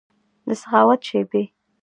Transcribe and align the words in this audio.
دسخاوت 0.47 0.99
شیبې 1.07 1.43